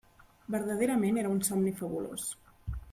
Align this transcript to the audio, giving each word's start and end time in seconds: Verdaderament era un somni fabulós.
Verdaderament 0.55 1.21
era 1.23 1.35
un 1.37 1.45
somni 1.51 1.77
fabulós. 1.85 2.29